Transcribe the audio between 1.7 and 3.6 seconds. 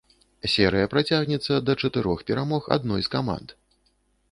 чатырох перамог адной з каманд.